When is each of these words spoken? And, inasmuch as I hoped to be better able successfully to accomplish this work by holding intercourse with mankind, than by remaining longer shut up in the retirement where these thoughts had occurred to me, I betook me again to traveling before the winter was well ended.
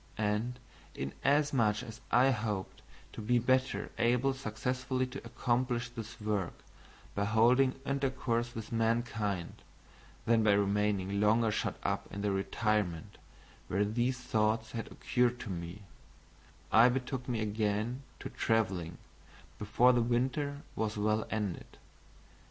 And, 0.17 0.57
inasmuch 0.95 1.83
as 1.83 2.01
I 2.09 2.31
hoped 2.31 2.81
to 3.13 3.21
be 3.21 3.37
better 3.37 3.91
able 3.99 4.33
successfully 4.33 5.05
to 5.05 5.23
accomplish 5.23 5.89
this 5.89 6.19
work 6.19 6.55
by 7.13 7.25
holding 7.25 7.79
intercourse 7.85 8.55
with 8.55 8.71
mankind, 8.71 9.61
than 10.25 10.41
by 10.43 10.53
remaining 10.53 11.19
longer 11.21 11.51
shut 11.51 11.75
up 11.83 12.11
in 12.11 12.23
the 12.23 12.31
retirement 12.31 13.19
where 13.67 13.85
these 13.85 14.17
thoughts 14.19 14.71
had 14.71 14.91
occurred 14.91 15.39
to 15.41 15.51
me, 15.51 15.83
I 16.71 16.89
betook 16.89 17.29
me 17.29 17.39
again 17.39 18.01
to 18.21 18.29
traveling 18.31 18.97
before 19.59 19.93
the 19.93 20.01
winter 20.01 20.63
was 20.75 20.97
well 20.97 21.27
ended. 21.29 21.77